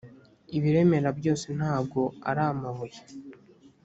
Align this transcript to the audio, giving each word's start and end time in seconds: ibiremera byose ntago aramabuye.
ibiremera 0.57 1.09
byose 1.19 1.45
ntago 1.57 2.01
aramabuye. 2.29 2.99